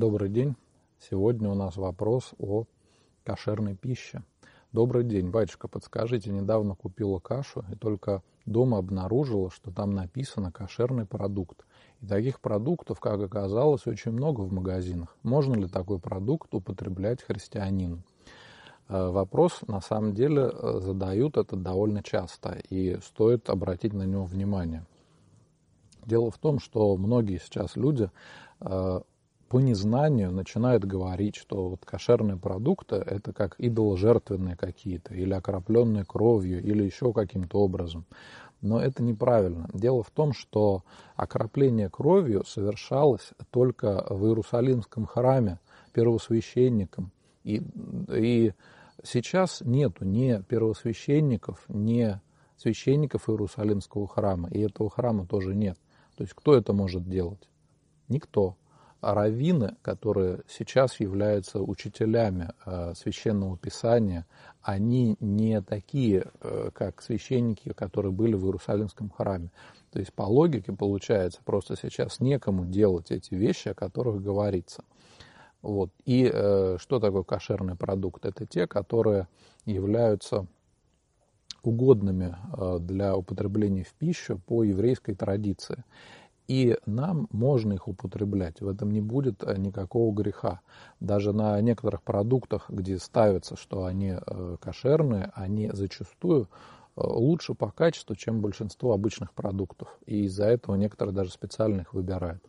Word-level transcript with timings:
Добрый 0.00 0.30
день. 0.30 0.56
Сегодня 1.10 1.50
у 1.50 1.54
нас 1.54 1.76
вопрос 1.76 2.32
о 2.38 2.64
кошерной 3.22 3.74
пище. 3.74 4.22
Добрый 4.72 5.04
день, 5.04 5.28
батюшка, 5.28 5.68
подскажите, 5.68 6.30
недавно 6.30 6.74
купила 6.74 7.18
кашу 7.18 7.66
и 7.70 7.76
только 7.76 8.22
дома 8.46 8.78
обнаружила, 8.78 9.50
что 9.50 9.70
там 9.70 9.90
написано 9.90 10.50
кошерный 10.50 11.04
продукт. 11.04 11.66
И 12.00 12.06
таких 12.06 12.40
продуктов, 12.40 12.98
как 12.98 13.20
оказалось, 13.20 13.86
очень 13.86 14.12
много 14.12 14.40
в 14.40 14.50
магазинах. 14.50 15.14
Можно 15.22 15.56
ли 15.56 15.68
такой 15.68 15.98
продукт 15.98 16.54
употреблять 16.54 17.22
христианину? 17.22 18.02
Э, 18.88 19.10
вопрос, 19.10 19.60
на 19.66 19.82
самом 19.82 20.14
деле, 20.14 20.50
э, 20.50 20.80
задают 20.80 21.36
это 21.36 21.56
довольно 21.56 22.02
часто, 22.02 22.58
и 22.70 22.98
стоит 23.02 23.50
обратить 23.50 23.92
на 23.92 24.04
него 24.04 24.24
внимание. 24.24 24.86
Дело 26.06 26.30
в 26.30 26.38
том, 26.38 26.58
что 26.58 26.96
многие 26.96 27.38
сейчас 27.38 27.76
люди 27.76 28.10
э, 28.60 29.00
по 29.50 29.58
незнанию 29.58 30.30
начинают 30.30 30.84
говорить, 30.84 31.34
что 31.34 31.70
вот 31.70 31.84
кошерные 31.84 32.36
продукты 32.36 32.94
это 32.94 33.32
как 33.32 33.56
идоложертвенные 33.58 34.56
какие-то, 34.56 35.12
или 35.12 35.34
окропленные 35.34 36.04
кровью, 36.04 36.62
или 36.62 36.84
еще 36.84 37.12
каким-то 37.12 37.58
образом. 37.58 38.06
Но 38.60 38.80
это 38.80 39.02
неправильно. 39.02 39.68
Дело 39.74 40.04
в 40.04 40.10
том, 40.10 40.34
что 40.34 40.84
окропление 41.16 41.90
кровью 41.90 42.44
совершалось 42.46 43.32
только 43.50 44.06
в 44.08 44.24
Иерусалимском 44.24 45.04
храме 45.04 45.58
первосвященником. 45.92 47.10
И, 47.42 47.60
и 48.08 48.52
сейчас 49.02 49.62
нету 49.62 50.04
ни 50.04 50.40
первосвященников, 50.42 51.64
ни 51.66 52.20
священников 52.56 53.28
Иерусалимского 53.28 54.06
храма. 54.06 54.48
И 54.50 54.60
этого 54.60 54.90
храма 54.90 55.26
тоже 55.26 55.56
нет. 55.56 55.76
То 56.16 56.22
есть 56.22 56.34
кто 56.34 56.54
это 56.54 56.72
может 56.72 57.08
делать? 57.08 57.48
Никто 58.06 58.54
раввины, 59.00 59.76
которые 59.82 60.40
сейчас 60.48 61.00
являются 61.00 61.60
учителями 61.60 62.50
э, 62.66 62.94
священного 62.94 63.56
писания, 63.56 64.26
они 64.62 65.16
не 65.20 65.60
такие, 65.62 66.26
э, 66.40 66.70
как 66.74 67.02
священники, 67.02 67.72
которые 67.72 68.12
были 68.12 68.34
в 68.34 68.44
Иерусалимском 68.44 69.10
храме. 69.10 69.50
То 69.92 69.98
есть 69.98 70.12
по 70.12 70.22
логике 70.22 70.72
получается, 70.72 71.40
просто 71.44 71.76
сейчас 71.76 72.20
некому 72.20 72.64
делать 72.64 73.10
эти 73.10 73.34
вещи, 73.34 73.68
о 73.68 73.74
которых 73.74 74.22
говорится. 74.22 74.84
Вот. 75.62 75.90
И 76.04 76.30
э, 76.32 76.76
что 76.78 77.00
такое 77.00 77.22
кошерный 77.22 77.76
продукт? 77.76 78.24
Это 78.24 78.46
те, 78.46 78.66
которые 78.66 79.28
являются 79.66 80.46
угодными 81.62 82.36
э, 82.56 82.78
для 82.80 83.16
употребления 83.16 83.84
в 83.84 83.92
пищу 83.94 84.40
по 84.46 84.62
еврейской 84.62 85.14
традиции. 85.14 85.84
И 86.50 86.76
нам 86.84 87.28
можно 87.30 87.74
их 87.74 87.86
употреблять, 87.86 88.60
в 88.60 88.66
этом 88.66 88.90
не 88.90 89.00
будет 89.00 89.44
э, 89.44 89.56
никакого 89.56 90.12
греха. 90.12 90.62
Даже 90.98 91.32
на 91.32 91.60
некоторых 91.60 92.02
продуктах, 92.02 92.68
где 92.68 92.98
ставится, 92.98 93.54
что 93.54 93.84
они 93.84 94.16
э, 94.16 94.56
кошерные, 94.60 95.30
они 95.36 95.70
зачастую 95.72 96.48
э, 96.96 97.02
лучше 97.04 97.54
по 97.54 97.70
качеству, 97.70 98.16
чем 98.16 98.40
большинство 98.40 98.92
обычных 98.92 99.32
продуктов. 99.32 99.96
И 100.06 100.24
из-за 100.24 100.46
этого 100.46 100.74
некоторые 100.74 101.14
даже 101.14 101.30
специально 101.30 101.82
их 101.82 101.94
выбирают. 101.94 102.42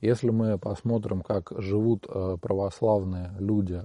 Если 0.00 0.30
мы 0.30 0.58
посмотрим, 0.58 1.22
как 1.22 1.52
живут 1.56 2.08
православные 2.08 3.30
люди 3.38 3.80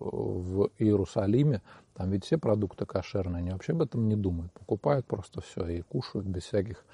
в 0.00 0.70
Иерусалиме, 0.78 1.62
там 1.94 2.10
ведь 2.10 2.24
все 2.24 2.38
продукты 2.38 2.86
кошерные, 2.86 3.38
они 3.38 3.50
вообще 3.50 3.72
об 3.72 3.82
этом 3.82 4.08
не 4.08 4.16
думают. 4.16 4.52
Покупают 4.52 5.06
просто 5.06 5.42
все 5.42 5.64
и 5.68 5.82
кушают 5.82 6.26
без 6.26 6.42
всяких 6.42 6.84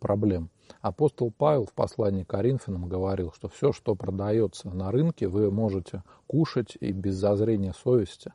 проблем. 0.00 0.50
Апостол 0.80 1.32
Павел 1.36 1.66
в 1.66 1.72
послании 1.72 2.24
к 2.24 2.28
Коринфянам 2.28 2.88
говорил, 2.88 3.32
что 3.32 3.48
все, 3.48 3.72
что 3.72 3.94
продается 3.94 4.68
на 4.68 4.90
рынке, 4.90 5.28
вы 5.28 5.50
можете 5.50 6.02
кушать 6.26 6.76
и 6.80 6.92
без 6.92 7.14
зазрения 7.14 7.72
совести. 7.72 8.32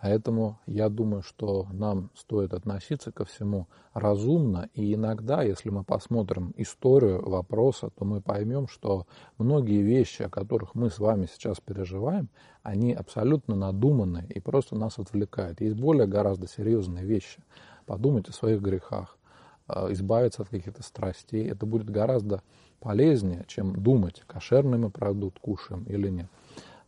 Поэтому 0.00 0.58
я 0.66 0.90
думаю, 0.90 1.22
что 1.22 1.66
нам 1.72 2.10
стоит 2.14 2.52
относиться 2.52 3.10
ко 3.10 3.24
всему 3.24 3.68
разумно. 3.94 4.68
И 4.74 4.92
иногда, 4.92 5.42
если 5.42 5.70
мы 5.70 5.82
посмотрим 5.82 6.52
историю 6.58 7.26
вопроса, 7.26 7.88
то 7.88 8.04
мы 8.04 8.20
поймем, 8.20 8.68
что 8.68 9.06
многие 9.38 9.80
вещи, 9.80 10.20
о 10.20 10.28
которых 10.28 10.74
мы 10.74 10.90
с 10.90 10.98
вами 10.98 11.26
сейчас 11.32 11.58
переживаем, 11.58 12.28
они 12.62 12.92
абсолютно 12.92 13.56
надуманные 13.56 14.26
и 14.28 14.40
просто 14.40 14.76
нас 14.76 14.98
отвлекают. 14.98 15.62
Есть 15.62 15.76
более 15.76 16.06
гораздо 16.06 16.48
серьезные 16.48 17.06
вещи. 17.06 17.42
Подумайте 17.86 18.30
о 18.30 18.34
своих 18.34 18.60
грехах 18.60 19.16
Э, 19.23 19.23
избавиться 19.68 20.42
от 20.42 20.48
каких-то 20.48 20.82
страстей. 20.82 21.48
Это 21.48 21.66
будет 21.66 21.88
гораздо 21.88 22.42
полезнее, 22.80 23.44
чем 23.46 23.82
думать, 23.82 24.22
кошерный 24.26 24.78
мы 24.78 24.90
продукт 24.90 25.38
кушаем 25.38 25.84
или 25.84 26.08
нет. 26.08 26.28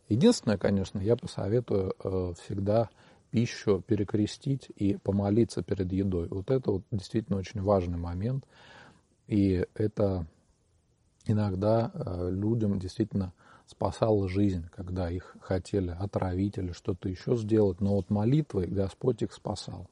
Единственное, 0.09 0.57
конечно, 0.57 0.99
я 0.99 1.15
посоветую 1.17 1.93
э, 2.01 2.33
всегда 2.41 2.89
пищу 3.31 3.83
перекрестить 3.85 4.69
и 4.75 4.95
помолиться 4.97 5.63
перед 5.63 5.91
едой. 5.91 6.27
Вот 6.29 6.49
это 6.49 6.71
вот 6.71 6.83
действительно 6.91 7.37
очень 7.37 7.61
важный 7.61 7.97
момент. 7.97 8.45
И 9.27 9.65
это 9.73 10.25
иногда 11.25 11.91
э, 11.93 12.29
людям 12.31 12.79
действительно 12.79 13.33
спасало 13.65 14.29
жизнь, 14.29 14.65
когда 14.73 15.09
их 15.09 15.35
хотели 15.41 15.89
отравить 15.89 16.57
или 16.57 16.71
что-то 16.71 17.09
еще 17.09 17.35
сделать. 17.35 17.81
Но 17.81 17.95
вот 17.95 18.09
молитвой 18.09 18.67
Господь 18.67 19.21
их 19.23 19.33
спасал. 19.33 19.87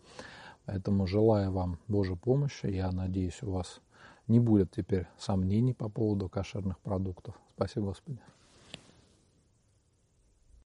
Поэтому 0.65 1.07
желаю 1.07 1.51
вам 1.51 1.77
Божьей 1.87 2.17
помощи. 2.17 2.65
Я 2.67 2.91
надеюсь, 2.91 3.41
у 3.43 3.51
вас 3.51 3.81
не 4.27 4.39
будет 4.39 4.71
теперь 4.71 5.07
сомнений 5.17 5.73
по 5.73 5.89
поводу 5.89 6.29
кошерных 6.29 6.79
продуктов. 6.79 7.35
Спасибо, 7.55 7.87
Господи. 7.87 8.19